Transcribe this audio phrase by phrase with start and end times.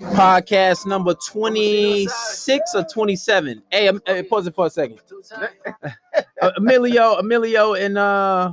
[0.00, 3.62] Podcast number 26 or 27.
[3.70, 5.00] Hey, um, hey, pause it for a second.
[6.40, 8.52] Uh, Emilio, Emilio, and uh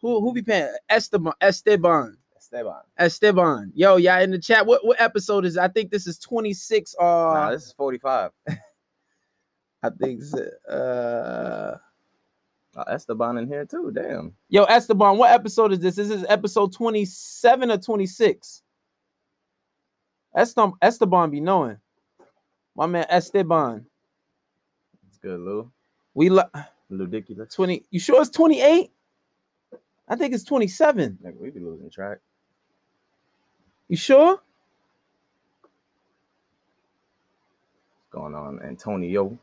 [0.00, 0.74] who who be paying?
[0.88, 2.80] Esteban, Esteban, Esteban.
[2.98, 3.70] Esteban.
[3.74, 4.64] Yo, y'all in the chat.
[4.64, 5.56] What what episode is?
[5.56, 5.60] it?
[5.60, 8.30] I think this is 26 uh Nah, this is 45.
[8.48, 11.76] I think it's, uh
[12.76, 13.90] Oh, Esteban in here too.
[13.94, 14.34] Damn.
[14.48, 15.96] Yo, Esteban, what episode is this?
[15.96, 18.62] This is episode 27 or 26.
[20.38, 21.78] Esteban, Esteban be knowing.
[22.76, 23.86] My man Esteban.
[25.08, 25.70] It's good, Lou.
[26.14, 26.44] We lo-
[26.90, 27.54] Ridiculous.
[27.54, 27.84] 20.
[27.90, 28.90] You sure it's 28?
[30.08, 31.18] I think it's 27.
[31.24, 32.18] Nigga, we be losing track.
[33.88, 34.34] You sure?
[34.36, 34.54] What's
[38.12, 39.38] going on, Antonio?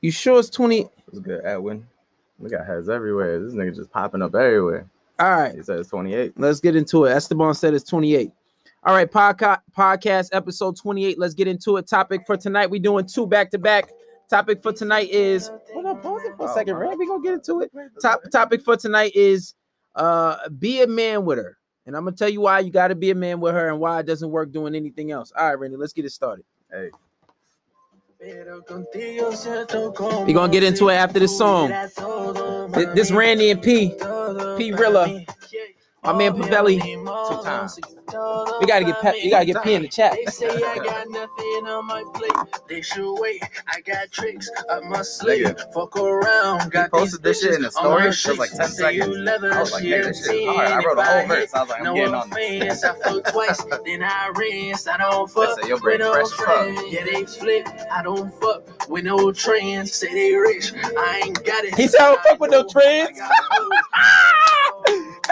[0.00, 0.88] You sure it's 20?
[1.08, 1.86] It's good, Edwin?
[2.38, 3.40] We got heads everywhere.
[3.42, 4.86] This nigga just popping up everywhere.
[5.18, 5.54] All right.
[5.54, 6.34] He said it's 28.
[6.38, 7.12] Let's get into it.
[7.12, 8.30] Esteban said it's 28.
[8.86, 11.18] All right, podcast podcast episode 28.
[11.18, 11.86] Let's get into it.
[11.88, 12.68] Topic for tonight.
[12.68, 13.90] we doing two back to back.
[14.28, 16.98] Topic for tonight is hold on, pause it for a Oh, second, my- Rand.
[16.98, 17.72] We gonna get into it.
[18.02, 19.54] Top topic for tonight is
[19.94, 21.56] uh be a man with her.
[21.86, 24.00] And I'm gonna tell you why you gotta be a man with her and why
[24.00, 25.32] it doesn't work doing anything else.
[25.34, 26.44] All right, Randy, let's get it started.
[26.70, 26.90] Hey,
[30.26, 31.68] We gonna get into it after this song.
[32.94, 33.94] This Randy and P,
[34.58, 35.24] P Rilla,
[36.02, 36.80] my man Pavelli.
[36.80, 37.78] two times.
[38.60, 40.12] We gotta get Pe- you gotta get P in the chat.
[40.12, 42.32] They say I got nothing on my plate.
[42.68, 43.42] They should wait.
[43.66, 45.54] I got tricks up my sleeve.
[45.72, 46.70] Fuck around.
[46.70, 48.36] Got posted this shit in the bitches on my story.
[48.36, 49.16] It was like 10 seconds.
[49.18, 50.68] leather, I was like, she man, this shit is hard.
[50.68, 51.54] I wrote a whole verse.
[51.54, 52.82] I was like, I'm no getting on this.
[52.82, 54.86] offense, I fuck twice, then I rinse.
[54.86, 56.84] I don't fuck said your brain with no fresh as fuck.
[56.90, 57.68] Yeah, they flip.
[57.90, 59.94] I don't fuck with no trends.
[59.94, 60.72] Say they rich.
[60.74, 61.74] I ain't got it.
[61.74, 63.18] He said, I don't fuck with no trends.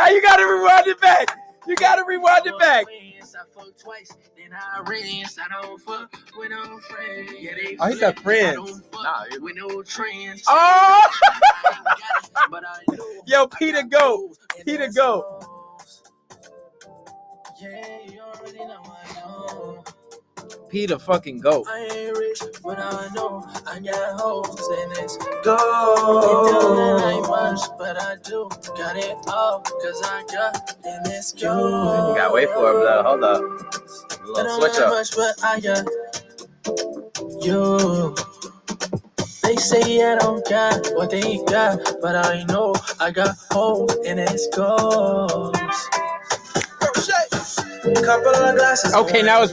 [0.03, 0.41] I got hoes.
[0.41, 1.39] Now you gotta rewind it back.
[1.67, 2.87] You gotta rewind it back.
[3.35, 5.39] I fuck twice, then I rinse.
[5.39, 7.31] I don't fuck with no friends.
[7.81, 8.51] Oh, he said friends.
[8.51, 10.45] I don't fuck Nah, with no trends.
[10.47, 14.35] Oh, I ain't got it, but I know Yo, Peter go.
[14.67, 15.41] Peter go.
[17.61, 19.82] Yeah, you already know I know.
[20.73, 21.67] Peter fucking go.
[21.69, 25.59] I ain't rich, but I know I got hoes and it's go.
[26.25, 31.33] It don't ain't much, but I do got it all, cause I got and it's
[31.33, 32.09] go.
[32.09, 33.05] You gotta wait for it, blood.
[33.05, 33.43] Hold up.
[33.43, 34.89] A It little don't switch up.
[34.89, 35.87] much, but I got
[37.45, 38.17] you.
[39.43, 44.19] They say I don't got what they got, but I know I got hoes and
[44.19, 45.53] it's goes.
[47.83, 48.95] Couple of glasses.
[48.95, 49.53] Okay, now it's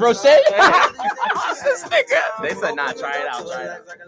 [1.64, 1.81] Roche.
[1.81, 2.22] this nigga.
[2.42, 4.00] They said, nah, try it out, try it out.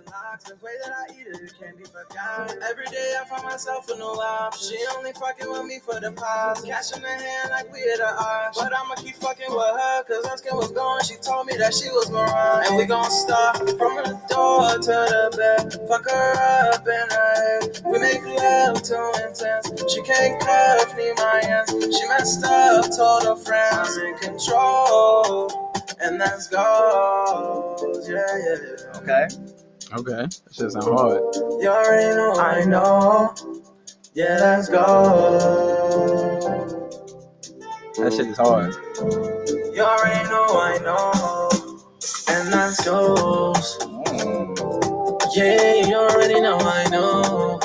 [2.69, 4.56] Every day I find myself in no life.
[4.57, 6.61] She only fucking with me for the pies.
[6.61, 8.57] Cash in the hand like we at the odds.
[8.57, 11.03] But I'ma keep fucking with her, cause her skin was going.
[11.03, 12.66] She told me that she was mine.
[12.67, 15.88] And we gon' start from the door to the bed.
[15.88, 17.81] Fuck her up in her head.
[17.85, 19.72] We make love too intense.
[19.94, 21.72] She can't cuff me my hands.
[21.72, 23.97] She messed up, told her friends.
[23.97, 25.72] I'm in control.
[26.01, 26.47] And that's
[27.41, 28.09] goals.
[28.09, 29.00] Yeah, yeah, yeah.
[29.00, 29.28] Okay.
[29.94, 31.22] Okay, that shit sound hard.
[31.62, 33.35] You already know I know.
[34.13, 34.81] Yeah, let's go.
[37.97, 38.74] That shit is hard.
[39.75, 41.50] You already know I know.
[42.29, 43.53] And let's go.
[43.53, 44.58] Mm.
[45.35, 47.59] Yeah, you already know I know.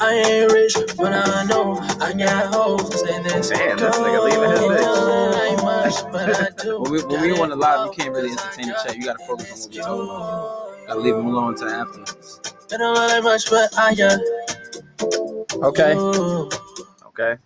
[0.00, 4.50] I ain't rich, but I know I got hoes and it's Damn, this nigga leaving
[4.50, 6.49] his bitch.
[6.62, 6.80] It ain't much, but I do.
[6.80, 8.96] When we, when we on the live, you can't really entertain the chat.
[8.96, 10.86] You gotta focus on what we're talking about.
[10.86, 12.00] Gotta leave them alone until after.
[12.02, 14.20] It don't really much, but I got
[15.62, 15.94] Okay.
[17.06, 17.36] Okay.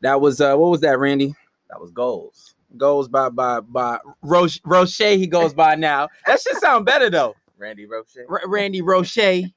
[0.00, 1.34] that was uh, what was that, Randy?
[1.70, 2.54] That was goals.
[2.76, 4.60] Goes by by by Roche.
[4.64, 6.08] Roche he goes by now.
[6.26, 7.34] That should sound better though.
[7.58, 8.18] Randy Roche.
[8.28, 9.50] R- Randy Roche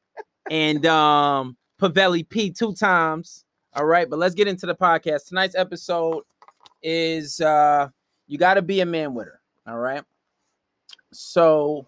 [0.50, 3.46] and um Pavelli P two times.
[3.74, 5.28] All right, but let's get into the podcast.
[5.28, 6.24] Tonight's episode
[6.82, 7.90] is uh
[8.30, 9.42] you got to be a man with her.
[9.68, 10.04] All right.
[11.12, 11.86] So,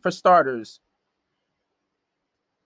[0.00, 0.80] for starters,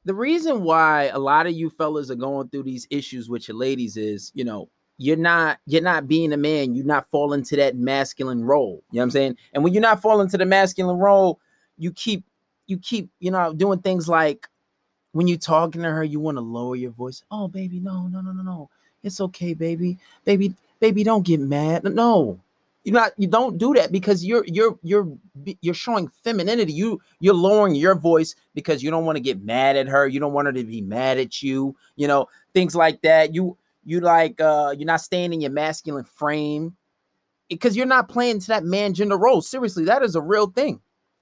[0.04, 3.56] the reason why a lot of you fellas are going through these issues with your
[3.56, 7.56] ladies is, you know, you're not you're not being a man, you're not falling to
[7.56, 8.82] that masculine role.
[8.92, 9.36] You know what I'm saying?
[9.52, 11.40] And when you're not falling to the masculine role,
[11.76, 12.24] you keep
[12.68, 14.48] you keep, you know, doing things like
[15.12, 17.22] when you're talking to her, you want to lower your voice.
[17.30, 18.70] Oh, baby, no, no, no, no, no.
[19.02, 19.98] It's okay, baby.
[20.24, 21.84] Baby, baby, don't get mad.
[21.84, 22.40] No.
[22.86, 25.12] You're not you don't do that because you're you're you're
[25.60, 26.72] you're showing femininity.
[26.72, 30.06] You you're lowering your voice because you don't want to get mad at her.
[30.06, 33.34] You don't want her to be mad at you, you know, things like that.
[33.34, 36.76] You you like uh you're not staying in your masculine frame.
[37.48, 39.40] because you're not playing to that man gender role.
[39.42, 40.80] Seriously, that is a real thing.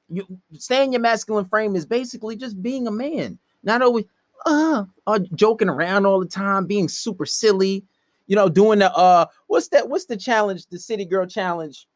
[0.08, 4.04] You staying your masculine frame is basically just being a man, not always
[4.46, 7.84] uh, uh joking around all the time, being super silly,
[8.26, 9.88] you know, doing the uh what's that?
[9.88, 10.66] What's the challenge?
[10.66, 11.86] The city girl challenge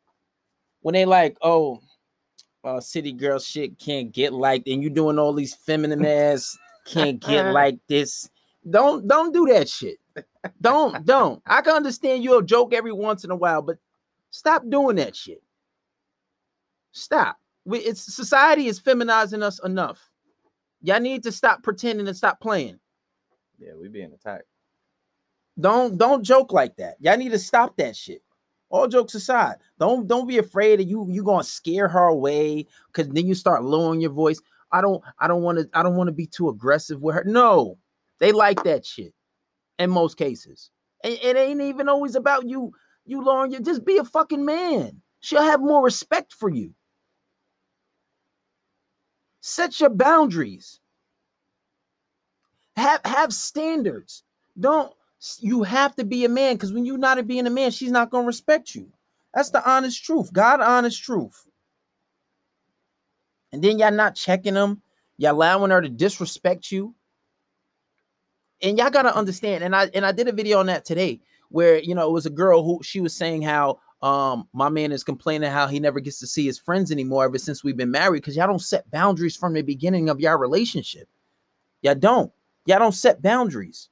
[0.81, 1.81] when they like, oh,
[2.65, 7.21] uh city girl shit can't get like, and you doing all these feminine ass can't
[7.21, 8.29] get like this.
[8.69, 9.99] Don't don't do that shit.
[10.61, 11.43] Don't don't.
[11.47, 13.79] I can understand you'll joke every once in a while, but
[14.31, 15.43] stop doing that shit.
[16.93, 17.37] Stop.
[17.65, 20.11] We, it's society is feminizing us enough.
[20.83, 22.79] Y'all need to stop pretending and stop playing.
[23.59, 24.47] Yeah, we being attacked.
[25.61, 26.97] Don't don't joke like that.
[27.01, 28.23] Y'all need to stop that shit.
[28.71, 33.09] All jokes aside, don't don't be afraid that you you gonna scare her away because
[33.09, 34.41] then you start lowering your voice.
[34.73, 37.25] I don't I don't want to I don't want to be too aggressive with her.
[37.25, 37.79] No,
[38.19, 39.15] they like that shit
[39.79, 40.71] in most cases.
[41.03, 42.73] And it ain't even always about you
[43.07, 45.01] you lowering your just be a fucking man.
[45.21, 46.75] She'll have more respect for you.
[49.41, 50.79] Set your boundaries.
[52.77, 54.23] Have have standards.
[54.61, 54.93] Don't
[55.41, 58.11] you have to be a man because when you're not being a man, she's not
[58.11, 58.89] gonna respect you.
[59.35, 60.33] That's the honest truth.
[60.33, 61.47] God honest truth.
[63.53, 64.83] And then y'all not checking them,
[65.17, 66.95] y'all allowing her to disrespect you.
[68.63, 69.65] And y'all gotta understand.
[69.65, 72.27] And I and I did a video on that today where you know it was
[72.27, 75.99] a girl who she was saying how um my man is complaining how he never
[75.99, 78.89] gets to see his friends anymore ever since we've been married because y'all don't set
[78.91, 81.09] boundaries from the beginning of your relationship.
[81.83, 82.33] Y'all don't.
[82.67, 83.89] Y'all don't set boundaries.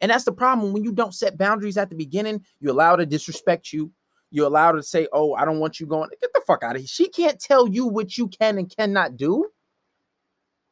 [0.00, 3.06] And that's the problem when you don't set boundaries at the beginning, you allow to
[3.06, 3.90] disrespect you.
[4.30, 6.10] You allow to say, Oh, I don't want you going.
[6.20, 6.88] Get the fuck out of here.
[6.88, 9.46] She can't tell you what you can and cannot do.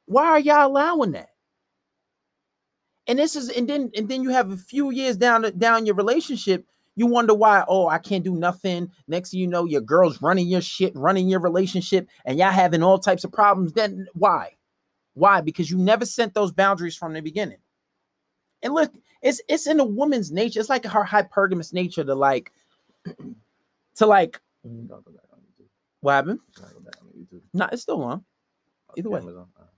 [0.07, 1.29] Why are y'all allowing that?
[3.07, 5.95] And this is, and then and then you have a few years down down your
[5.95, 8.91] relationship, you wonder why, oh, I can't do nothing.
[9.09, 12.83] Next thing you know, your girl's running your shit, running your relationship, and y'all having
[12.83, 13.73] all types of problems.
[13.73, 14.51] Then why?
[15.15, 15.41] Why?
[15.41, 17.59] Because you never sent those boundaries from the beginning.
[18.63, 18.93] And look,
[19.23, 20.61] it's it's in a woman's nature.
[20.61, 22.53] It's like her hypergamous nature to like
[23.97, 24.41] to like
[26.01, 26.41] what happened?
[27.55, 28.25] No, it's still on.
[28.97, 29.21] Either way,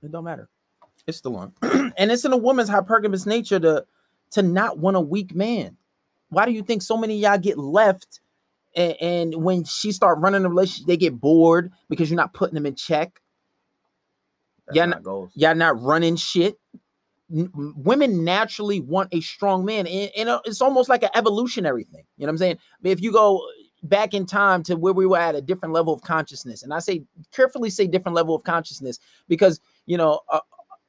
[0.02, 0.48] it don't matter.
[1.06, 1.52] It's still on.
[1.96, 3.84] and it's in a woman's hypergamous nature to
[4.32, 5.76] to not want a weak man.
[6.30, 8.20] Why do you think so many y'all get left?
[8.74, 12.54] And, and when she start running the relationship, they get bored because you're not putting
[12.54, 13.20] them in check.
[14.66, 15.30] That's y'all not not, goals.
[15.34, 16.58] y'all not running shit.
[17.28, 22.04] Women naturally want a strong man, and, and uh, it's almost like an evolutionary thing.
[22.16, 22.58] You know what I'm saying?
[22.82, 23.46] If you go
[23.82, 26.80] back in time to where we were at a different level of consciousness, and I
[26.80, 28.98] say carefully say different level of consciousness
[29.28, 30.40] because you know uh,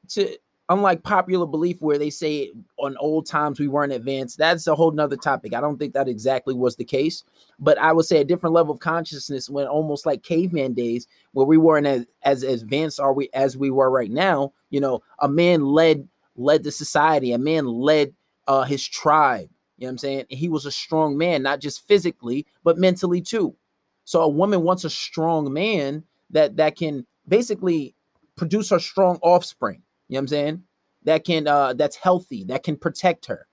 [0.10, 0.38] to
[0.70, 4.92] unlike popular belief where they say on old times we weren't advanced that's a whole
[4.92, 7.24] nother topic i don't think that exactly was the case
[7.60, 11.46] but i would say a different level of consciousness when almost like caveman days where
[11.46, 15.30] we weren't as, as advanced are we as we were right now you know a
[15.30, 18.14] man led led the society a man led
[18.48, 21.88] uh his tribe you know what i'm saying he was a strong man not just
[21.88, 23.56] physically but mentally too
[24.04, 27.96] so a woman wants a strong man that that can basically
[28.36, 30.64] produce her strong offspring you know what I'm saying?
[31.04, 33.48] That can uh that's healthy, that can protect her.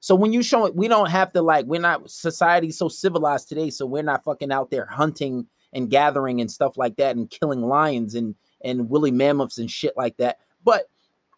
[0.00, 3.48] So when you show it, we don't have to like we're not society's so civilized
[3.48, 7.30] today, so we're not fucking out there hunting and gathering and stuff like that and
[7.30, 8.34] killing lions and
[8.64, 10.38] and woolly mammoths and shit like that.
[10.64, 10.88] But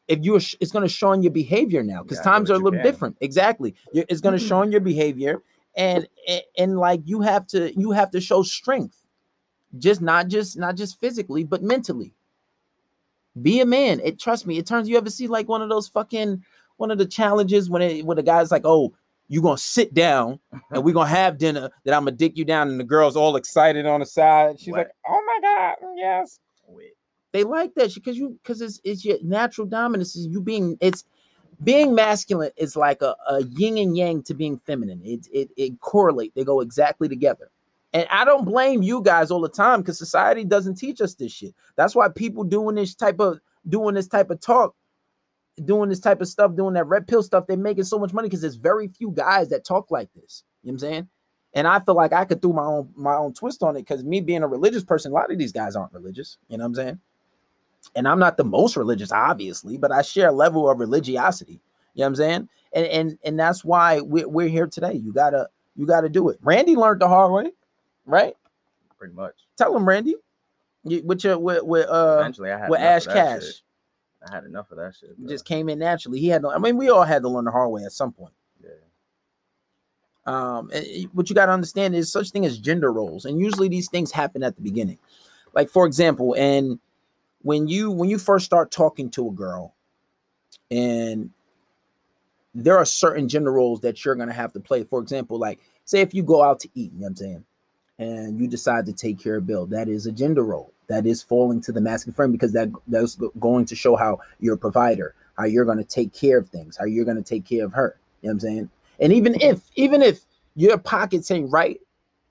[0.08, 2.54] if you're sh- it's going to show on your behavior now because Yeah, times are
[2.54, 2.82] a little can.
[2.82, 3.16] different.
[3.20, 3.74] Exactly.
[3.92, 4.48] You- It's going to mm-hmm.
[4.48, 5.42] show on your behavior
[5.76, 8.96] and, and and like you have to you have to show strength.
[9.78, 12.14] Just not just not just physically, but mentally.
[13.42, 14.00] Be a man.
[14.02, 14.58] It trust me.
[14.58, 16.42] It turns you ever see like one of those fucking
[16.78, 18.94] one of the challenges when it when the guy's like, oh,
[19.28, 21.68] you're gonna sit down and we're gonna have dinner.
[21.84, 24.58] That I'm gonna dick you down, and the girl's all excited on the side.
[24.58, 26.40] She's like, oh my god, mm, yes.
[26.66, 26.92] Wait.
[27.32, 30.16] They like that because you because it's it's your natural dominance.
[30.16, 31.04] Is you being it's
[31.62, 35.00] being masculine is like a, a yin and yang to being feminine.
[35.04, 36.35] It it it correlate.
[36.35, 37.50] They go exactly together.
[37.92, 41.32] And I don't blame you guys all the time because society doesn't teach us this
[41.32, 41.54] shit.
[41.76, 44.75] That's why people doing this type of doing this type of talk,
[45.64, 48.28] doing this type of stuff, doing that red pill stuff, they're making so much money
[48.28, 50.44] because there's very few guys that talk like this.
[50.62, 51.08] You know what I'm saying?
[51.54, 54.04] And I feel like I could do my own my own twist on it because
[54.04, 56.37] me being a religious person, a lot of these guys aren't religious.
[56.49, 57.00] You know what I'm saying?
[57.97, 61.61] And I'm not the most religious, obviously, but I share a level of religiosity.
[61.95, 62.49] You know what I'm saying?
[62.73, 64.95] And and and that's why we're, we're here today.
[64.95, 66.38] You gotta you gotta do it.
[66.42, 67.52] Randy learned the hard way,
[68.07, 68.37] right?
[68.99, 69.35] Pretty much.
[69.57, 70.16] Tell him, Randy.
[70.85, 73.42] You, with your with, with uh Eventually, I had with Ash Cash.
[73.42, 73.62] shit.
[74.26, 75.16] I had enough of that shit.
[75.16, 75.28] Bro.
[75.28, 76.18] just came in naturally.
[76.18, 78.12] He had to, I mean, we all had to learn the hard way at some
[78.12, 78.35] point.
[78.62, 78.71] yeah.
[80.26, 83.68] Um, and what you got to understand is such thing as gender roles, and usually
[83.68, 84.99] these things happen at the beginning.
[85.54, 86.78] Like for example, and
[87.49, 89.75] when you when you first start talking to a girl,
[90.71, 91.31] and
[92.55, 94.85] there are certain gender roles that you're gonna have to play.
[94.85, 97.45] For example, like say if you go out to eat, you know what I'm saying,
[97.99, 100.75] and you decide to take care of Bill, that is a gender role.
[100.88, 104.57] That is falling to the masculine frame because that that's going to show how you're
[104.57, 107.73] a provider, how you're gonna take care of things, how you're gonna take care of
[107.73, 107.99] her.
[108.21, 108.71] You know what I'm saying?
[109.00, 110.21] And even if even if
[110.55, 111.81] your pockets ain't right,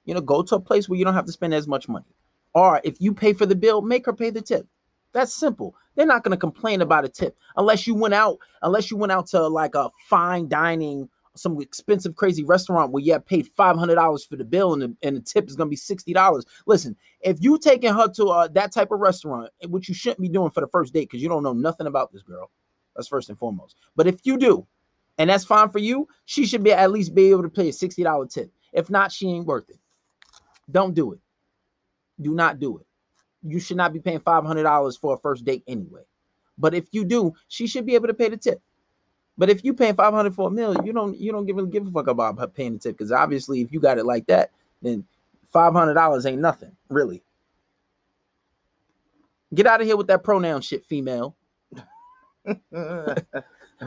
[0.06, 2.06] you know, go to a place where you don't have to spend as much money.
[2.54, 4.68] Or if you pay for the bill, make her pay the tip.
[5.14, 5.76] That's simple.
[5.96, 9.12] They're not going to complain about a tip unless you went out, unless you went
[9.12, 13.78] out to like a fine dining, some expensive, crazy restaurant where you have paid five
[13.78, 16.14] hundred dollars for the bill and the, and the tip is going to be sixty
[16.14, 16.46] dollars.
[16.66, 20.22] Listen, if you taking her to uh, that type of restaurant, eh, which you shouldn't
[20.22, 22.52] be doing for the first date because you don't know nothing about this girl,
[22.96, 23.76] that's first and foremost.
[23.96, 24.68] But if you do,
[25.18, 27.74] and that's fine for you, she should be at least be able to pay a
[27.74, 28.52] sixty dollar tip.
[28.74, 29.80] If not, she ain't worth it.
[30.70, 31.20] Don't do it.
[32.20, 32.87] Do not do it.
[33.48, 36.02] You should not be paying five hundred dollars for a first date anyway.
[36.58, 38.62] But if you do, she should be able to pay the tip.
[39.38, 41.66] But if you paying five hundred for a meal, you don't you don't give a
[41.66, 44.26] give a fuck about her paying the tip because obviously if you got it like
[44.28, 44.52] that,
[44.82, 45.06] then
[45.52, 47.24] five hundred dollars ain't nothing really.
[49.54, 51.36] Get out of here with that pronoun shit, female.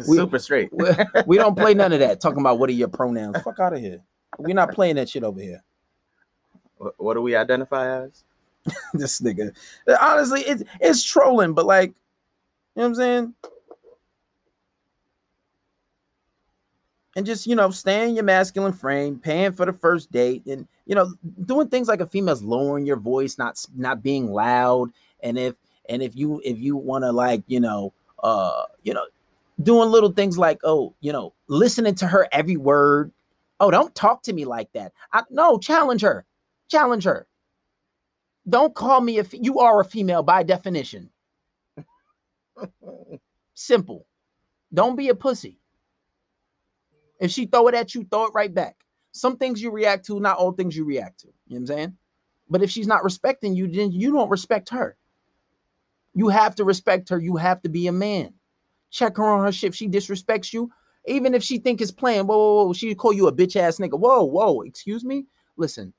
[0.07, 0.69] We- Super straight.
[0.73, 0.87] we,
[1.27, 2.21] we don't play none of that.
[2.21, 3.41] Talking about what are your pronouns?
[3.43, 4.01] Fuck out of here.
[4.39, 5.65] We're not playing that shit over here.
[6.97, 8.23] What do we identify as?
[8.95, 9.55] this nigga.
[10.01, 13.35] Honestly, it's it's trolling, but like, you know what I'm saying?
[17.17, 20.67] And just you know, stay in your masculine frame, paying for the first date, and
[20.87, 21.13] you know,
[21.45, 24.91] doing things like a female's lowering your voice, not not being loud,
[25.23, 25.57] and if
[25.91, 29.05] and if you if you want to like you know uh you know
[29.63, 33.13] doing little things like oh you know listening to her every word
[33.59, 36.25] oh don't talk to me like that I, no challenge her
[36.69, 37.27] challenge her
[38.49, 41.11] don't call me if you are a female by definition.
[43.55, 44.07] Simple.
[44.73, 45.59] Don't be a pussy.
[47.21, 48.77] If she throw it at you, throw it right back.
[49.13, 51.27] Some things you react to, not all things you react to.
[51.27, 51.97] You know what I'm saying?
[52.49, 54.97] But if she's not respecting you, then you don't respect her.
[56.15, 57.19] You have to respect her.
[57.19, 58.35] You have to be a man.
[58.91, 59.69] Check her on her shit.
[59.69, 60.71] If she disrespects you,
[61.07, 63.79] even if she think it's playing, whoa, whoa, whoa, she call you a bitch ass
[63.79, 63.99] nigga.
[63.99, 65.27] Whoa, whoa, excuse me.
[65.57, 65.93] Listen,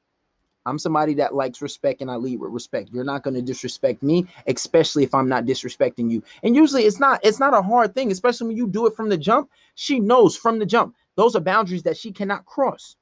[0.66, 2.90] I'm somebody that likes respect and I lead with respect.
[2.92, 6.24] You're not going to disrespect me, especially if I'm not disrespecting you.
[6.44, 9.10] And usually it's not it's not a hard thing, especially when you do it from
[9.10, 9.50] the jump.
[9.76, 10.96] She knows from the jump.
[11.16, 12.96] Those are boundaries that she cannot cross.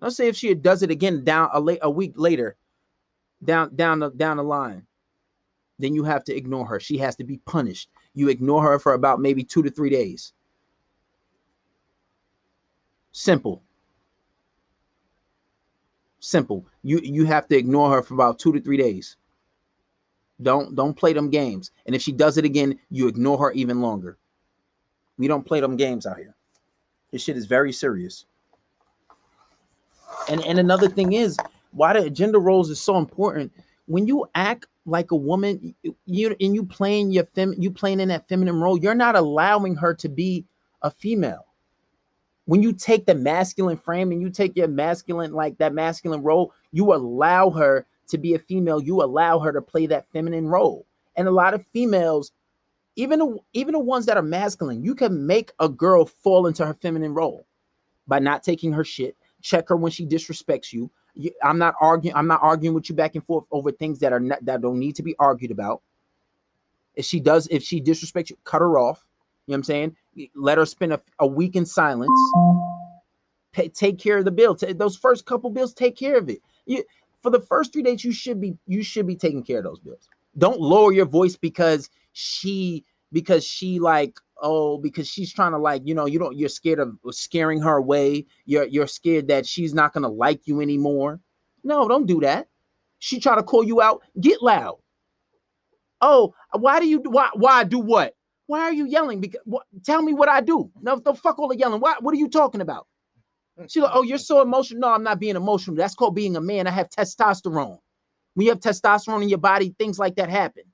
[0.00, 2.56] Let's say if she does it again down a late a week later,
[3.42, 4.86] down down the down the line,
[5.78, 6.78] then you have to ignore her.
[6.78, 7.88] She has to be punished.
[8.12, 10.32] You ignore her for about maybe 2 to 3 days.
[13.12, 13.62] Simple
[16.26, 16.66] simple.
[16.82, 19.16] You you have to ignore her for about two to three days.
[20.42, 21.70] Don't don't play them games.
[21.86, 24.18] And if she does it again you ignore her even longer.
[25.18, 26.34] We don't play them games out here.
[27.10, 28.26] This shit is very serious.
[30.28, 31.38] And and another thing is
[31.70, 33.52] why the gender roles is so important.
[33.86, 35.74] When you act like a woman
[36.06, 39.74] you, and you playing your fem you playing in that feminine role you're not allowing
[39.74, 40.44] her to be
[40.82, 41.45] a female
[42.46, 46.52] when you take the masculine frame and you take your masculine like that masculine role
[46.72, 50.86] you allow her to be a female you allow her to play that feminine role.
[51.16, 52.32] And a lot of females
[52.98, 56.64] even the, even the ones that are masculine you can make a girl fall into
[56.64, 57.46] her feminine role
[58.08, 59.16] by not taking her shit.
[59.42, 60.90] Check her when she disrespects you,
[61.42, 64.20] i'm not arguing i'm not arguing with you back and forth over things that are
[64.20, 65.82] not that don't need to be argued about.
[66.94, 69.04] If she does if she disrespects you cut her off.
[69.46, 69.96] You know what i'm saying
[70.34, 72.10] let her spend a, a week in silence.
[73.52, 74.54] Pay, take care of the bill.
[74.54, 76.40] Ta- those first couple bills, take care of it.
[76.66, 76.84] You,
[77.20, 79.80] for the first three days, you should be you should be taking care of those
[79.80, 80.08] bills.
[80.38, 85.82] Don't lower your voice because she because she like oh because she's trying to like
[85.86, 88.26] you know you don't you're scared of scaring her away.
[88.44, 91.20] You're you're scared that she's not gonna like you anymore.
[91.64, 92.48] No, don't do that.
[92.98, 94.02] She try to call you out.
[94.20, 94.78] Get loud.
[96.00, 98.14] Oh, why do you why why do what?
[98.46, 99.20] Why are you yelling?
[99.20, 100.70] Because what, tell me what I do.
[100.80, 101.80] No, the fuck all the yelling.
[101.80, 102.86] Why, what are you talking about?
[103.68, 104.80] She's like, oh, you're so emotional.
[104.80, 105.76] No, I'm not being emotional.
[105.76, 106.66] That's called being a man.
[106.66, 107.78] I have testosterone.
[108.34, 110.64] When you have testosterone in your body, things like that happen.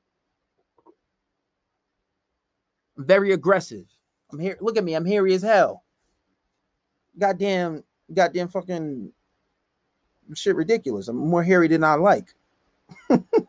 [2.98, 3.86] I'm very aggressive.
[4.32, 4.58] I'm here.
[4.60, 4.94] Look at me.
[4.94, 5.84] I'm hairy as hell.
[7.18, 9.12] Goddamn, goddamn fucking
[10.34, 11.08] shit ridiculous.
[11.08, 12.34] I'm more hairy than I like.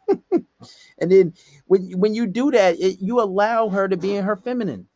[0.99, 1.33] and then
[1.67, 4.87] when when you do that, it, you allow her to be in her feminine.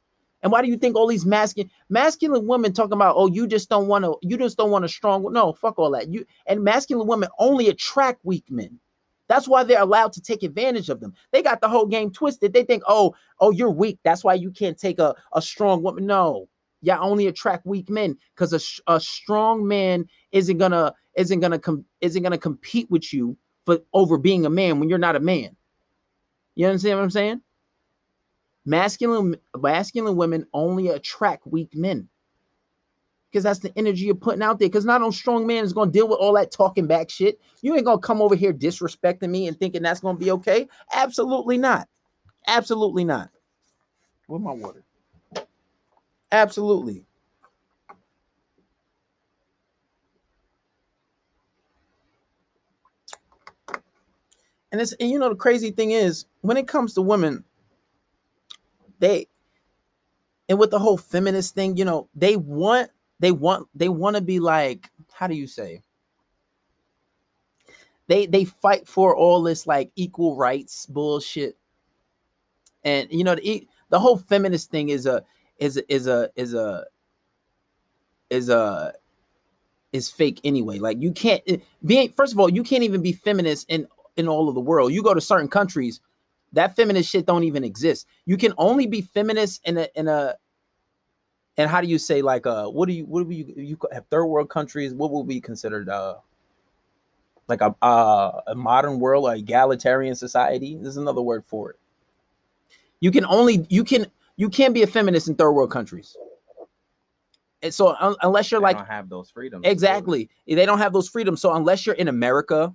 [0.43, 3.69] And why do you think all these masculine masculine women talking about, oh, you just
[3.69, 6.09] don't want to, you just don't want a strong no, fuck all that.
[6.09, 8.79] You and masculine women only attract weak men.
[9.27, 11.13] That's why they're allowed to take advantage of them.
[11.31, 12.53] They got the whole game twisted.
[12.53, 13.99] They think, oh, oh, you're weak.
[14.03, 16.05] That's why you can't take a, a strong woman.
[16.05, 16.47] No,
[16.81, 21.85] yeah, only attract weak men because a, a strong man isn't gonna isn't gonna com-
[22.01, 23.35] isn't gonna compete with you
[23.67, 25.55] for over being a man when you're not a man.
[26.55, 27.41] You understand what I'm saying?
[28.65, 32.09] Masculine masculine women only attract weak men
[33.29, 34.69] because that's the energy you're putting out there.
[34.69, 37.39] Because not on strong man is gonna deal with all that talking back shit.
[37.61, 40.67] You ain't gonna come over here disrespecting me and thinking that's gonna be okay.
[40.93, 41.89] Absolutely not.
[42.47, 43.29] Absolutely not.
[44.27, 44.83] Where's my water?
[46.31, 47.06] Absolutely.
[54.71, 57.43] And it's and you know the crazy thing is when it comes to women,
[58.99, 59.27] they
[60.49, 64.21] and with the whole feminist thing, you know, they want they want they want to
[64.21, 65.81] be like how do you say?
[68.07, 71.57] They they fight for all this like equal rights bullshit.
[72.83, 75.23] And you know the the whole feminist thing is a
[75.57, 76.85] is a, is a is a
[78.29, 78.93] is a
[79.91, 80.79] is fake anyway.
[80.79, 84.27] Like you can't eh, being first of all, you can't even be feminist in in
[84.27, 84.91] all of the world.
[84.91, 86.01] You go to certain countries,
[86.53, 88.07] that feminist shit don't even exist.
[88.25, 90.35] You can only be feminist in a in a
[91.57, 94.05] and how do you say like uh what do you what do you you have
[94.09, 94.93] third world countries?
[94.93, 96.15] What would be considered uh
[97.47, 100.77] like a uh, a modern world, a egalitarian society?
[100.81, 101.79] There's another word for it.
[102.99, 106.15] You can only you can you can't be a feminist in third world countries.
[107.61, 109.65] And so un- unless you're They like don't have those freedoms.
[109.65, 111.41] exactly, they don't have those freedoms.
[111.41, 112.73] So unless you're in America,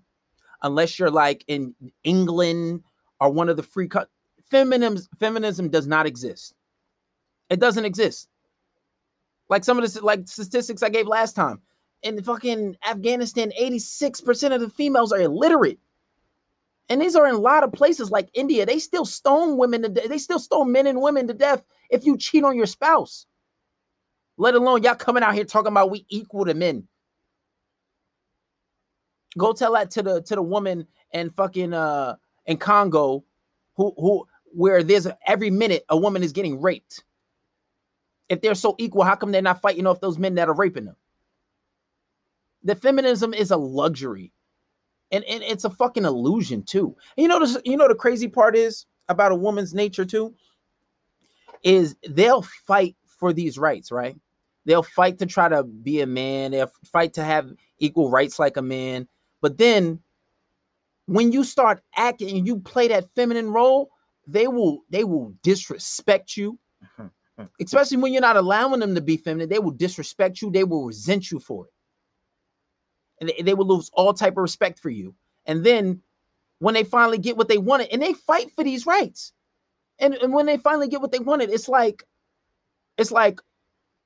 [0.63, 2.83] unless you're like in England
[3.21, 4.09] or one of the free cut
[4.51, 6.55] feminism feminism does not exist.
[7.51, 8.29] It doesn't exist.
[9.49, 11.61] Like some of the like statistics I gave last time.
[12.03, 15.79] In fucking Afghanistan, 86% of the females are illiterate.
[16.89, 18.67] And these are in a lot of places like India.
[18.67, 20.09] They still stone women to death.
[20.09, 23.27] They still stone men and women to death if you cheat on your spouse.
[24.37, 26.89] Let alone y'all coming out here talking about we equal to men.
[29.39, 32.17] Go tell that to the to the woman in fucking uh
[32.47, 33.25] in Congo
[33.77, 37.05] who who where there's every minute a woman is getting raped.
[38.29, 40.87] If they're so equal, how come they're not fighting off those men that are raping
[40.87, 40.97] them?
[42.63, 44.33] The feminism is a luxury
[45.13, 46.97] and, and it's a fucking illusion too.
[47.17, 50.35] And you know, this, you know the crazy part is about a woman's nature too,
[51.63, 54.17] is they'll fight for these rights, right?
[54.65, 56.53] They'll fight to try to be a man.
[56.53, 59.07] They'll fight to have equal rights like a man.
[59.43, 60.01] But then,
[61.07, 63.91] when you start acting and you play that feminine role,
[64.27, 66.59] they will they will disrespect you.
[67.61, 70.51] Especially when you're not allowing them to be feminine, they will disrespect you.
[70.51, 71.73] They will resent you for it
[73.23, 75.15] and they, they will lose all type of respect for you.
[75.47, 76.03] And then
[76.59, 79.33] when they finally get what they wanted, and they fight for these rights,
[80.01, 82.03] and, and when they finally get what they wanted, it's like,
[82.99, 83.41] it's like,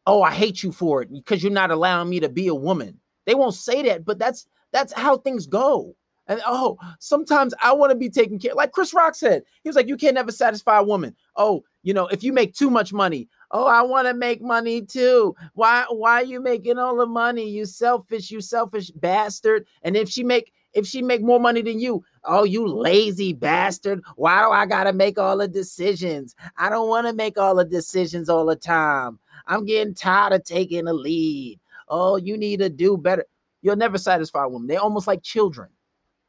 [0.06, 3.00] oh, I hate you for it because you're not allowing me to be a woman.
[3.24, 4.46] They won't say that, but that's
[4.76, 5.96] that's how things go.
[6.26, 8.52] And oh, sometimes I want to be taken care.
[8.52, 11.16] Like Chris Rock said, he was like, you can't never satisfy a woman.
[11.36, 14.82] Oh, you know, if you make too much money, oh, I want to make money
[14.82, 15.34] too.
[15.54, 17.48] Why, why are you making all the money?
[17.48, 19.66] You selfish, you selfish bastard.
[19.82, 24.02] And if she make if she make more money than you, oh, you lazy bastard.
[24.16, 26.34] Why do I gotta make all the decisions?
[26.58, 29.18] I don't want to make all the decisions all the time.
[29.46, 31.58] I'm getting tired of taking the lead.
[31.88, 33.24] Oh, you need to do better.
[33.66, 34.68] You'll never satisfy a woman.
[34.68, 35.68] They're almost like children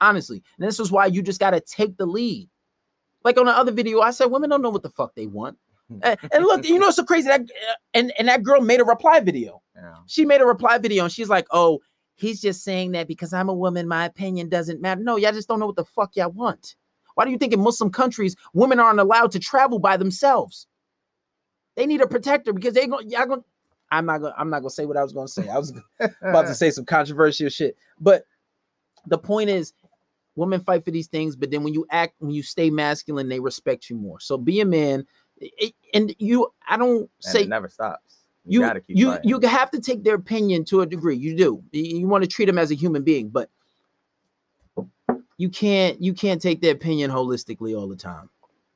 [0.02, 0.44] honestly.
[0.58, 2.50] And this is why you just got to take the lead.
[3.24, 5.58] Like on the other video, I said women don't know what the fuck they want.
[6.04, 8.82] and, and look, you know, it's so crazy that uh, and and that girl made
[8.82, 9.62] a reply video.
[9.76, 9.96] Yeah.
[10.06, 11.80] She made a reply video and she's like, "Oh,
[12.16, 15.48] he's just saying that because I'm a woman, my opinion doesn't matter." No, y'all just
[15.48, 16.76] don't know what the fuck y'all want.
[17.16, 20.68] Why do you think in Muslim countries women aren't allowed to travel by themselves?
[21.78, 23.44] They need a protector because they go y'all going
[23.92, 25.48] I'm not gonna I'm not gonna say what I was gonna say.
[25.50, 25.74] I was
[26.22, 27.78] about to say some controversial shit.
[28.00, 28.24] But
[29.06, 29.74] the point is
[30.36, 33.40] women fight for these things, but then when you act, when you stay masculine, they
[33.40, 34.20] respect you more.
[34.20, 35.06] So be a man.
[35.38, 38.18] It- and you, I don't And say it never stops.
[38.46, 39.30] you gotta keep you fighting.
[39.30, 41.16] you have to take their opinion to a degree.
[41.16, 41.64] You do.
[41.72, 43.50] You, you want to treat them as a human being, but
[45.38, 48.30] you can't you can't take their opinion holistically all the time.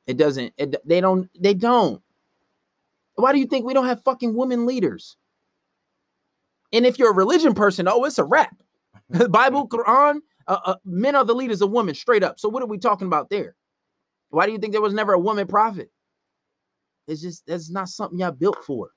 [0.06, 0.52] It doesn't.
[0.56, 1.28] It, they don't.
[1.38, 2.00] They don't.
[3.14, 5.16] Why do you think we don't have fucking women leaders?
[6.72, 8.56] And if you're a religion person, oh, it's a wrap.
[9.30, 12.38] Bible, Quran, uh, uh, men are the leaders of women, straight up.
[12.38, 13.54] So what are we talking about there?
[14.30, 15.90] Why do you think there was never a woman prophet?
[17.06, 18.90] It's just that's not something y'all built for.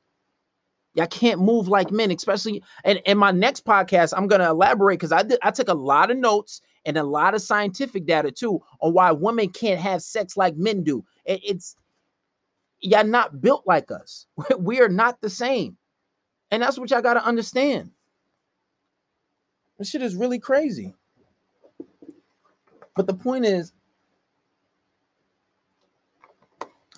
[0.93, 2.63] Y'all can't move like men, especially.
[2.85, 6.09] And in my next podcast, I'm gonna elaborate because I did I took a lot
[6.09, 10.37] of notes and a lot of scientific data too on why women can't have sex
[10.37, 11.03] like men do.
[11.25, 11.75] It- it's
[12.85, 14.27] y'all not built like us.
[14.59, 15.77] We are not the same,
[16.51, 17.91] and that's what y'all gotta understand.
[19.77, 20.93] This shit is really crazy.
[22.95, 23.73] But the point is,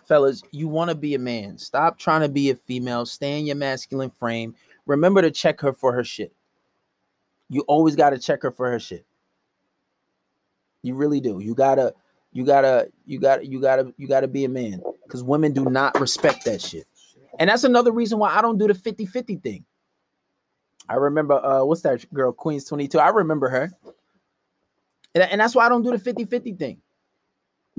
[0.06, 1.58] fellas, you want to be a man.
[1.58, 3.06] Stop trying to be a female.
[3.06, 4.54] Stay in your masculine frame.
[4.86, 6.34] Remember to check her for her shit.
[7.50, 9.08] You always got to check her for her shit.
[10.84, 11.40] You really do.
[11.40, 11.96] You gotta,
[12.32, 16.00] you gotta, you gotta, you gotta, you gotta be a man because women do not
[16.00, 16.86] respect that shit.
[17.40, 19.66] And that's another reason why I don't do the 50-50 thing.
[20.90, 23.00] I remember uh what's that girl, Queens 22.
[23.00, 23.72] I remember her.
[25.16, 26.82] And, and that's why I don't do the 50-50 thing.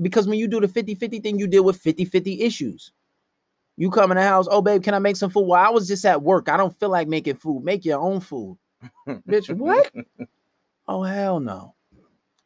[0.01, 2.91] Because when you do the 50-50 thing, you deal with 50-50 issues.
[3.77, 5.47] You come in the house, oh babe, can I make some food?
[5.47, 6.49] Well, I was just at work.
[6.49, 7.63] I don't feel like making food.
[7.63, 8.57] Make your own food.
[9.07, 9.91] Bitch, what?
[10.87, 11.75] Oh hell no.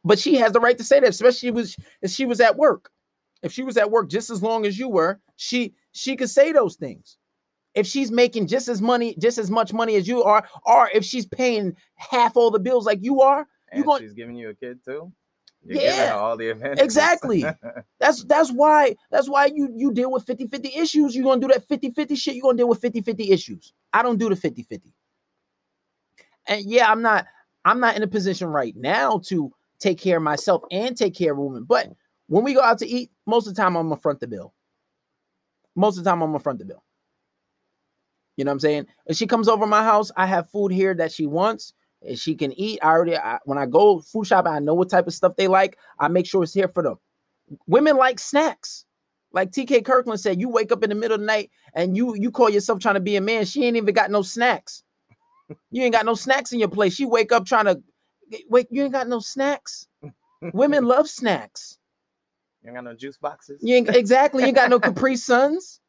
[0.04, 2.90] But she has the right to say that, especially was if she was at work.
[3.44, 6.50] If she was at work just as long as you were, she she could say
[6.50, 7.18] those things.
[7.74, 11.04] If she's making just as money, just as much money as you are, or if
[11.04, 13.40] she's paying half all the bills like you are,
[13.72, 15.12] you And gon- she's giving you a kid too.
[15.66, 16.84] You're giving Yeah, her all the advantages.
[16.84, 17.44] exactly.
[18.00, 21.14] that's that's why that's why you you deal with 50-50 issues.
[21.16, 23.72] You're gonna do that 50-50 shit, you're gonna deal with 50-50 issues.
[23.92, 24.80] I don't do the 50-50.
[26.46, 27.26] And yeah, I'm not
[27.64, 31.32] I'm not in a position right now to take care of myself and take care
[31.32, 31.64] of a woman.
[31.64, 31.88] But
[32.28, 34.54] when we go out to eat, most of the time I'm gonna front the bill.
[35.76, 36.82] Most of the time I'm gonna front the bill.
[38.36, 38.86] You know what I'm saying?
[39.06, 41.72] If she comes over my house, I have food here that she wants.
[42.06, 42.78] And she can eat.
[42.82, 45.48] I already I, when I go food shopping, I know what type of stuff they
[45.48, 45.78] like.
[45.98, 46.98] I make sure it's here for them.
[47.66, 48.84] Women like snacks.
[49.32, 52.14] Like TK Kirkland said, you wake up in the middle of the night and you
[52.14, 53.46] you call yourself trying to be a man.
[53.46, 54.82] She ain't even got no snacks.
[55.70, 56.94] You ain't got no snacks in your place.
[56.94, 57.82] She wake up trying to
[58.48, 58.68] wait.
[58.70, 59.88] You ain't got no snacks.
[60.52, 61.78] Women love snacks.
[62.64, 63.60] You ain't got no juice boxes.
[63.62, 64.46] You ain't exactly.
[64.46, 65.80] You got no Capri Suns.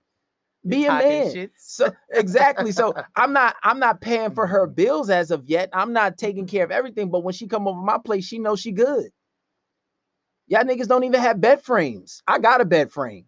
[0.68, 1.50] Be a man.
[1.58, 2.72] So exactly.
[2.72, 4.76] So I'm not I'm not paying for her mm-hmm.
[4.76, 5.70] bills as of yet.
[5.74, 7.10] I'm not taking care of everything.
[7.10, 9.10] But when she come over my place, she knows she good.
[10.48, 12.22] Y'all niggas don't even have bed frames.
[12.28, 13.26] I got a bed frame.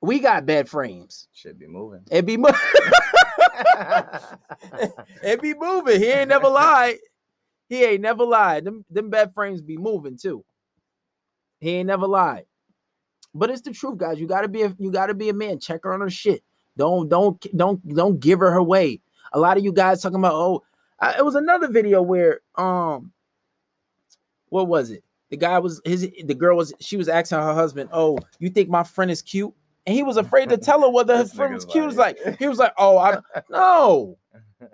[0.00, 1.26] We got bed frames.
[1.32, 2.02] Should be moving.
[2.10, 2.54] It be moving.
[5.22, 6.00] it be moving.
[6.00, 6.98] He ain't never lied.
[7.68, 8.64] He ain't never lied.
[8.64, 10.44] Them, them bed frames be moving too.
[11.60, 12.44] He ain't never lied.
[13.34, 14.18] But it's the truth, guys.
[14.18, 15.60] You gotta be a you gotta be a man.
[15.60, 16.42] Check her on her shit.
[16.76, 19.00] Don't don't don't don't give her her way.
[19.32, 20.62] A lot of you guys talking about oh,
[21.00, 23.12] uh, it was another video where um,
[24.48, 25.04] what was it?
[25.30, 28.68] The guy was his the girl was she was asking her husband, oh, you think
[28.68, 29.52] my friend is cute?
[29.86, 31.84] And he was afraid to tell her whether his friend was cute.
[31.84, 33.18] Was like, he was like, oh, I
[33.50, 34.18] no.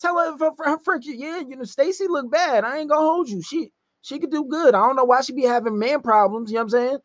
[0.00, 1.02] Tell her if her, her friend.
[1.04, 2.64] Yeah, you know, Stacy look bad.
[2.64, 3.42] I ain't gonna hold you.
[3.42, 3.70] She
[4.02, 4.74] she could do good.
[4.74, 6.50] I don't know why she be having man problems.
[6.50, 6.98] You know what I'm saying?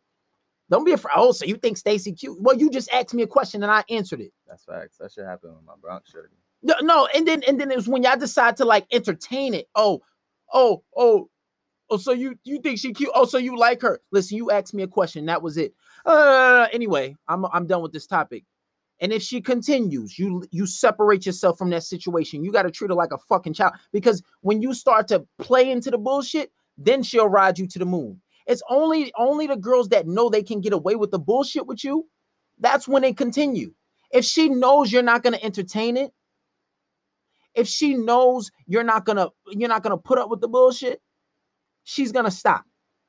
[0.70, 1.14] Don't be afraid.
[1.16, 2.40] Oh, so you think Stacy cute?
[2.40, 4.32] Well, you just asked me a question and I answered it.
[4.48, 4.96] That's facts.
[4.98, 6.32] That should happen with my Bronx shirt.
[6.62, 9.68] No, no, and then and then it was when y'all decide to like entertain it.
[9.74, 10.02] Oh,
[10.52, 11.28] oh, oh,
[11.90, 11.96] oh.
[11.98, 13.10] So you you think she cute?
[13.14, 14.00] Oh, so you like her?
[14.10, 15.26] Listen, you asked me a question.
[15.26, 15.74] That was it.
[16.04, 18.44] Uh, anyway, I'm I'm done with this topic.
[18.98, 22.42] And if she continues, you you separate yourself from that situation.
[22.42, 25.70] You got to treat her like a fucking child because when you start to play
[25.70, 28.20] into the bullshit, then she'll ride you to the moon.
[28.46, 31.82] It's only only the girls that know they can get away with the bullshit with
[31.84, 32.06] you.
[32.58, 33.72] That's when they continue.
[34.12, 36.12] If she knows you're not going to entertain it,
[37.54, 40.48] if she knows you're not going to you're not going to put up with the
[40.48, 41.00] bullshit,
[41.84, 42.64] she's going to stop.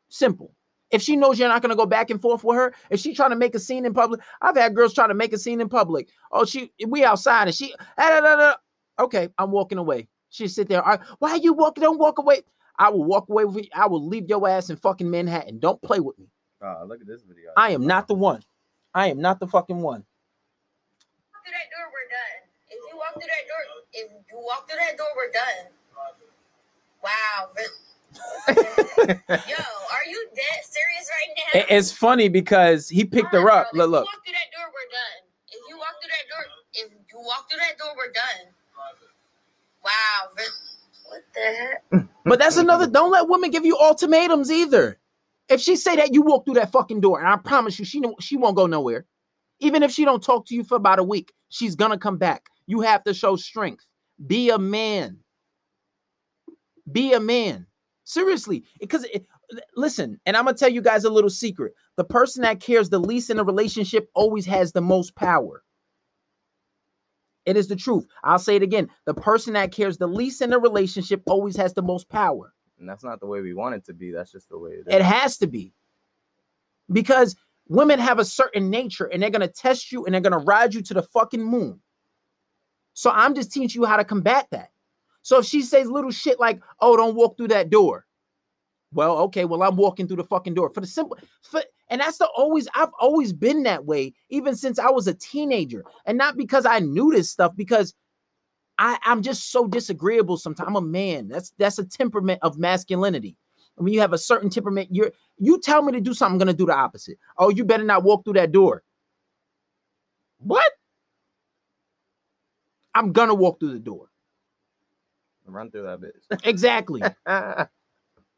[0.09, 0.53] Simple.
[0.89, 3.17] If she knows you're not going to go back and forth with her, if she's
[3.17, 5.59] trying to make a scene in public, I've had girls trying to make a scene
[5.59, 6.07] in public.
[6.31, 8.53] Oh, she we outside and she ah, da, da, da.
[9.03, 10.07] okay, I'm walking away.
[10.29, 10.85] She sit there.
[10.87, 11.81] "Ah, Why are you walking?
[11.83, 12.41] Don't walk away.
[12.79, 13.69] I will walk away with you.
[13.73, 15.59] I will leave your ass in fucking Manhattan.
[15.59, 16.27] Don't play with me.
[16.61, 17.51] Oh, look at this video.
[17.55, 18.41] I am not the one.
[18.93, 20.03] I am not the fucking one.
[21.33, 22.37] walk through that door, we're done.
[22.69, 23.61] If you walk through that door,
[23.93, 25.69] if you walk through that door, we're done.
[27.03, 27.51] Wow.
[29.47, 29.63] Yo,
[29.93, 31.65] are you dead serious right now?
[31.69, 33.69] It's funny because he picked her up.
[33.73, 34.07] Look, look.
[34.07, 35.17] If you walk through that door, we're done.
[35.49, 38.53] If you walk through that door, if you walk through that door, we're done.
[39.83, 40.33] Wow.
[41.11, 41.83] Re- What the heck?
[41.93, 42.87] Mm, mm, but that's mm, another.
[42.87, 44.99] Don't let women give you ultimatums either.
[45.49, 48.03] If she say that you walk through that fucking door, and I promise you, she
[48.21, 49.05] she won't go nowhere.
[49.61, 52.47] Even if she don't talk to you for about a week, she's gonna come back.
[52.67, 53.85] You have to show strength.
[54.27, 55.19] Be a man.
[56.91, 57.67] Be a man.
[58.05, 59.05] Seriously, because
[59.75, 61.73] listen, and I'm gonna tell you guys a little secret.
[61.97, 65.63] The person that cares the least in a relationship always has the most power.
[67.47, 68.05] It is the truth.
[68.25, 68.89] I'll say it again.
[69.05, 72.53] The person that cares the least in a relationship always has the most power.
[72.77, 74.11] And that's not the way we want it to be.
[74.11, 74.93] That's just the way it is.
[74.93, 75.73] It has to be.
[76.91, 77.37] Because
[77.69, 80.45] women have a certain nature and they're going to test you and they're going to
[80.45, 81.79] ride you to the fucking moon.
[82.93, 84.71] So I'm just teaching you how to combat that.
[85.21, 88.05] So if she says little shit like, oh, don't walk through that door.
[88.91, 92.17] Well, okay, well, I'm walking through the fucking door for the simple, for, and that's
[92.17, 95.83] the always, I've always been that way, even since I was a teenager.
[96.05, 97.93] And not because I knew this stuff, because
[98.77, 100.67] I, I'm just so disagreeable sometimes.
[100.67, 101.27] I'm a man.
[101.27, 103.35] That's that's a temperament of masculinity.
[103.75, 106.53] When you have a certain temperament, you're you tell me to do something, I'm gonna
[106.53, 107.17] do the opposite.
[107.37, 108.83] Oh, you better not walk through that door.
[110.39, 110.71] What?
[112.93, 114.09] I'm gonna walk through the door.
[115.45, 116.45] Run through that bitch.
[116.45, 117.01] Exactly.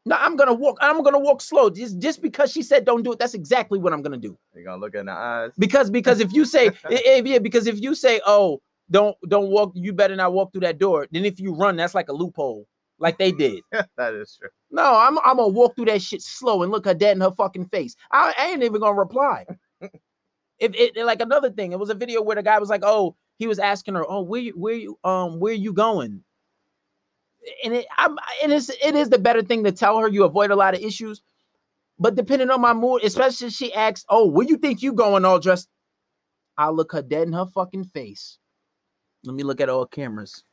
[0.06, 0.78] no, I'm gonna walk.
[0.82, 1.70] I'm gonna walk slow.
[1.70, 4.38] Just just because she said don't do it, that's exactly what I'm gonna do.
[4.56, 5.52] You're gonna look in the eyes.
[5.58, 9.94] Because because if you say yeah, because if you say oh don't don't walk, you
[9.94, 11.08] better not walk through that door.
[11.12, 12.66] Then if you run, that's like a loophole,
[12.98, 13.62] like they did.
[13.72, 14.50] that is true.
[14.72, 17.32] No, I'm I'm gonna walk through that shit slow and look her dead in her
[17.32, 17.96] fucking face.
[18.12, 19.46] I, I ain't even gonna reply.
[19.82, 19.92] if
[20.74, 23.48] it like another thing, it was a video where the guy was like, "Oh, he
[23.48, 26.24] was asking her, oh, where you where you um where you going?"
[27.64, 30.08] And it I'm and it's it is the better thing to tell her.
[30.08, 31.22] You avoid a lot of issues.
[31.98, 35.26] But depending on my mood, especially if she asks, "Oh, where you think you going
[35.26, 35.70] all dressed?"
[36.58, 38.38] I'll look her dead in her fucking face.
[39.24, 40.44] Let me look at all cameras.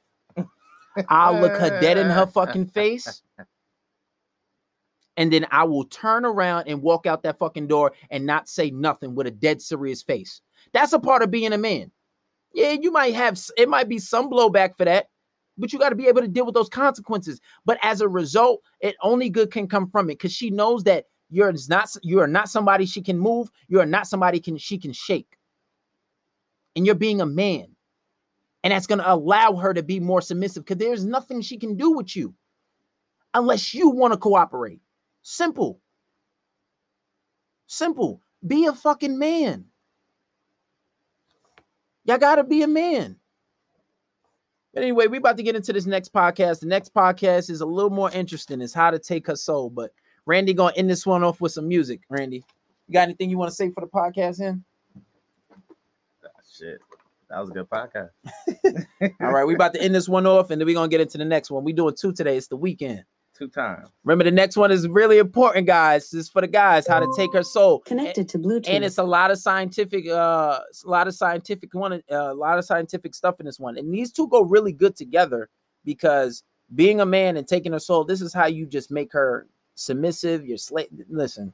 [1.09, 3.22] I'll look her dead in her fucking face.
[5.16, 8.70] And then I will turn around and walk out that fucking door and not say
[8.70, 10.40] nothing with a dead serious face.
[10.72, 11.90] That's a part of being a man.
[12.53, 15.09] Yeah, you might have it might be some blowback for that,
[15.59, 17.40] but you got to be able to deal with those consequences.
[17.64, 21.07] But as a result, it only good can come from it because she knows that
[21.31, 23.51] you're not you are not somebody she can move.
[23.69, 25.37] You are not somebody can she can shake.
[26.75, 27.69] And you're being a man.
[28.62, 31.77] And that's going to allow her to be more submissive because there's nothing she can
[31.77, 32.35] do with you
[33.33, 34.81] unless you want to cooperate.
[35.23, 35.81] Simple.
[37.66, 38.21] Simple.
[38.47, 39.66] Be a fucking man.
[42.05, 43.16] Y'all got to be a man.
[44.76, 46.60] But anyway, we about to get into this next podcast.
[46.60, 48.60] The next podcast is a little more interesting.
[48.60, 49.70] It's how to take her soul.
[49.70, 49.90] But
[50.26, 52.02] Randy gonna end this one off with some music.
[52.10, 52.44] Randy,
[52.86, 54.42] you got anything you want to say for the podcast?
[54.42, 54.62] In
[56.22, 56.78] Ah, shit.
[57.30, 58.10] That was a good podcast.
[59.22, 61.16] all right, we about to end this one off, and then we're gonna get into
[61.16, 61.64] the next one.
[61.64, 62.36] We doing two today.
[62.36, 63.02] It's the weekend.
[63.37, 63.88] Two times.
[64.05, 66.09] Remember, the next one is really important, guys.
[66.09, 66.87] This is for the guys.
[66.87, 67.81] How to take her soul.
[67.81, 68.68] Connected to Bluetooth.
[68.68, 72.59] and it's a lot of scientific uh a lot of scientific one uh, a lot
[72.59, 75.51] of scientific stuff in this one and these two go really good together
[75.85, 76.44] because
[76.75, 80.46] being a man and taking her soul this is how you just make her submissive
[80.46, 81.53] you're slave listen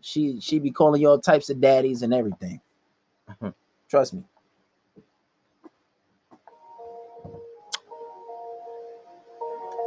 [0.00, 2.60] she she be calling you all types of daddies and everything
[3.90, 4.22] trust me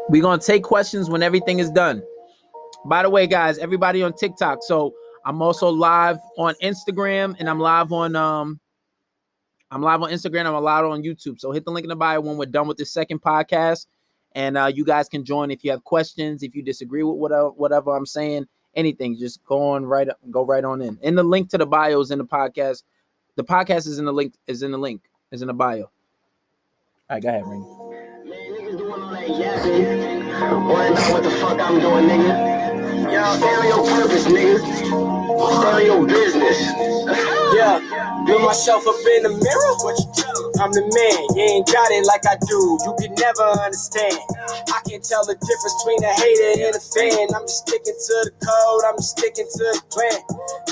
[0.10, 2.02] we're gonna take questions when everything is done
[2.88, 4.64] by the way, guys, everybody on TikTok.
[4.64, 4.94] So
[5.26, 8.60] I'm also live on Instagram and I'm live on um
[9.70, 10.46] I'm live on Instagram.
[10.46, 11.40] I'm live on YouTube.
[11.40, 13.88] So hit the link in the bio when we're done with this second podcast.
[14.34, 17.50] And uh, you guys can join if you have questions, if you disagree with whatever
[17.50, 20.98] whatever I'm saying, anything, just go on right go right on in.
[21.04, 22.84] And the link to the bio is in the podcast.
[23.36, 25.84] The podcast is in the link, is in the link, is in the bio.
[25.84, 25.92] All
[27.12, 27.87] right, go ahead, Ring.
[29.30, 30.28] Yapping.
[30.68, 33.12] Worrying about what the fuck I'm doing, nigga.
[33.12, 34.60] Y'all stay on your purpose, nigga.
[34.60, 36.60] Stay on your business.
[37.56, 37.80] Yeah,
[38.28, 39.76] look myself up in the mirror.
[39.84, 40.37] What you tell?
[40.60, 41.22] I'm the man.
[41.38, 42.78] You ain't got it like I do.
[42.86, 44.18] You can never understand.
[44.74, 47.26] I can tell the difference between a hater and a fan.
[47.38, 48.84] I'm just sticking to the code.
[48.90, 50.20] I'm just sticking to the plan.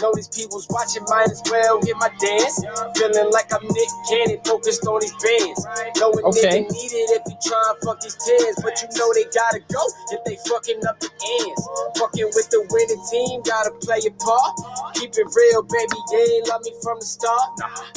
[0.02, 2.62] Know these people's watching, might as well hit my dance.
[2.98, 5.62] Feeling like I'm Nick Cannon, focused on these bands.
[6.02, 6.66] Knowing Okay.
[6.66, 9.62] nigga need it if you try and fuck these tens, but you know they gotta
[9.70, 9.84] go
[10.16, 11.62] if they fucking up the ends.
[12.00, 14.54] Fucking with the winning team, gotta play your part.
[14.98, 16.00] Keep it real, baby.
[16.12, 17.50] You ain't love me from the start.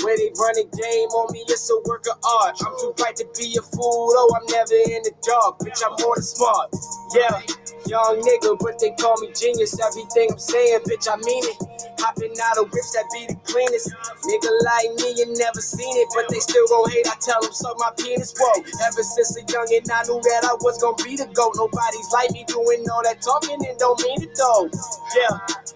[0.03, 2.57] Where they running game on me, it's a work of art.
[2.64, 5.59] I'm too bright to be a fool, oh, I'm never in the dark.
[5.61, 6.75] Bitch, I'm more than smart.
[7.14, 7.38] Yeah,
[7.87, 9.79] young nigga, but they call me genius.
[9.79, 11.59] Everything I'm saying, bitch, I mean it.
[11.99, 13.91] Hopping out of whips that be the cleanest.
[14.27, 17.07] Nigga like me, you never seen it, but they still gon' hate.
[17.11, 18.35] I tell them, suck my penis.
[18.38, 21.55] Whoa, ever since a youngin', I knew that I was gon' be the GOAT.
[21.59, 24.71] Nobody's like me doing all that talking and don't mean it though.
[25.19, 25.35] Yeah,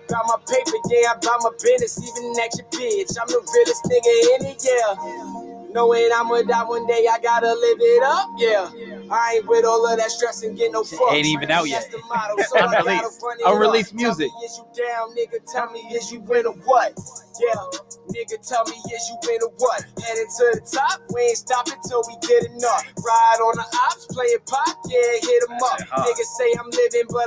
[0.08, 3.14] got my paper, yeah, I got my business, even next your bitch.
[3.18, 5.41] I'm the realest nigga in it, yeah.
[5.72, 8.70] Knowing I'm gonna die one day, I gotta live it up, yeah.
[9.10, 11.12] I ain't with all of that stress and get no fucks.
[11.12, 11.88] Ain't even out yet.
[12.08, 12.36] Motto.
[12.42, 13.22] So I Unreleased.
[13.44, 13.98] Unreleased up.
[13.98, 14.30] Tell music.
[14.32, 15.38] me, is you down, nigga?
[15.52, 16.92] Tell me, is you in or what?
[17.40, 17.54] Yeah,
[18.12, 19.84] nigga, tell me, is you in or what?
[20.04, 22.84] Heading to the top, we ain't stopping till we get enough.
[23.04, 25.80] Ride on the ops, playing pop, yeah, hit 'em up.
[25.88, 26.08] Hard.
[26.08, 27.20] Niggas say I'm living, but